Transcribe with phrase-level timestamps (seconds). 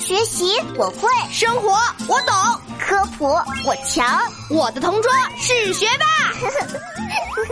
[0.00, 1.68] 学习我会，生活
[2.08, 2.34] 我懂，
[2.80, 3.26] 科普
[3.66, 6.06] 我强，我的同桌是学霸。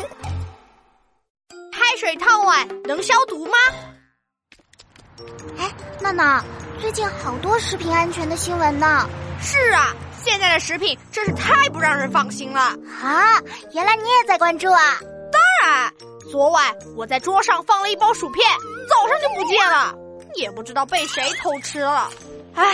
[1.71, 3.53] 开水烫碗能消毒吗？
[5.59, 6.43] 哎，娜娜，
[6.81, 9.07] 最近好多食品安全的新闻呢。
[9.41, 9.95] 是啊，
[10.25, 13.39] 现在的食品真是太不让人放心了啊！
[13.73, 14.99] 原来你也在关注啊？
[15.31, 15.93] 当然，
[16.31, 18.43] 昨晚我在桌上放了一包薯片，
[18.89, 19.95] 早上就不见了，
[20.35, 22.11] 也不知道被谁偷吃了。
[22.59, 22.65] 唉，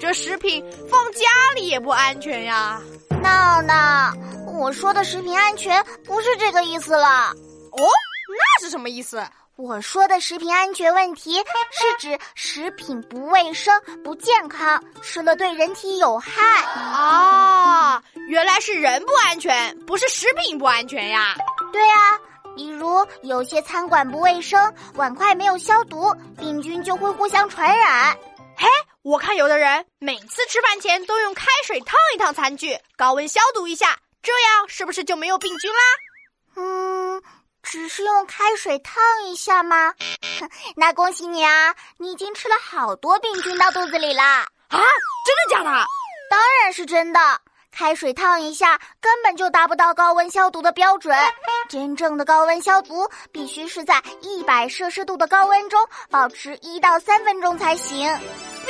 [0.00, 0.60] 这食品
[0.90, 1.20] 放家
[1.54, 2.80] 里也不安全呀。
[3.22, 4.12] 闹闹，
[4.58, 7.30] 我说的食品安全不是这个意思了。
[7.70, 9.24] 哦，那是什么意思？
[9.54, 11.36] 我说的食品安全问题
[11.70, 16.64] 是指食品不卫生、不健康，吃了对人体有害。
[16.64, 21.36] 啊，原来是人不安全，不是食品不安全呀。
[21.72, 22.18] 对啊，
[22.56, 28.16] 比如有些餐馆不卫生，碗筷没有消毒，病菌就会互相传染。
[28.56, 28.66] 嘿。
[29.02, 35.80] 我看有的人每次吃饭前都用开水烫一烫餐具，高温消毒一下，这样是不是就没有病菌啦？
[36.56, 37.22] 嗯，
[37.62, 39.94] 只是用开水烫一下吗？
[40.76, 44.46] 那恭喜你啊，你已经吃了好多病菌到肚子里啦！
[44.68, 44.78] 啊，
[45.24, 45.86] 真的假的？
[46.28, 47.40] 当然是真的。
[47.72, 51.16] 开水烫一下根本就达不到高温消毒的标准，
[51.70, 58.06] 真正的高温消毒必须是在一百摄氏度的高温中保持一到三分钟才行。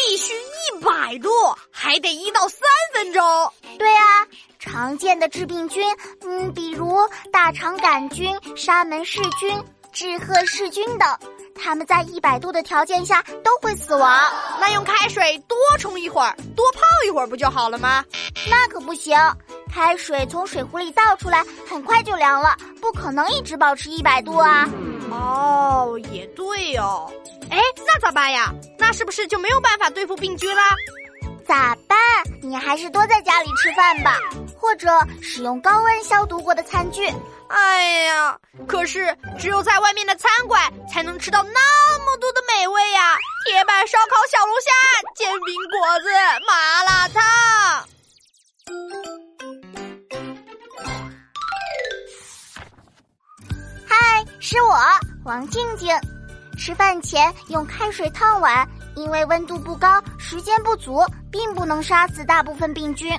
[0.00, 1.28] 必须一百度，
[1.70, 2.60] 还得一到三
[2.94, 3.52] 分钟。
[3.78, 4.26] 对啊，
[4.58, 5.84] 常见的致病菌，
[6.22, 6.96] 嗯，比如
[7.30, 9.62] 大肠杆菌、沙门氏菌、
[9.92, 11.18] 致贺氏菌等，
[11.54, 14.18] 它们在一百度的条件下都会死亡。
[14.58, 18.02] 那用开水多冲一会儿，多泡一会儿不就好了吗？
[18.48, 19.14] 那可不行，
[19.70, 24.66] 开水从水壶里倒出来，很快就凉了，不可能一直保持一百度啊。
[25.10, 27.10] 哦，也对哦。
[27.50, 28.52] 哎，那咋办呀？
[28.78, 30.62] 那是不是就没有办法对付病菌啦？
[31.46, 31.98] 咋办？
[32.42, 34.18] 你还是多在家里吃饭吧，
[34.56, 34.88] 或者
[35.20, 37.12] 使用高温消毒过的餐具。
[37.48, 43.16] 哎呀，可是只有在外面的餐馆才能吃到那么多的美味呀！
[43.46, 44.70] 铁板烧烤、小龙虾、
[45.16, 46.08] 煎饼果子、
[46.46, 47.88] 麻辣烫。
[53.88, 54.76] 嗨，是我，
[55.24, 55.94] 王静静。
[56.56, 63.10] 吃饭前用开水烫碗，因为温度不高，时间不足，并不能杀死大部分病菌。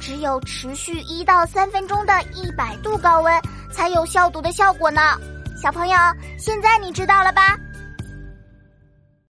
[0.00, 3.40] 只有持续一到三分钟的一百度高温，
[3.72, 5.00] 才有消毒的效果呢。
[5.56, 5.96] 小朋友，
[6.38, 7.56] 现在你知道了吧？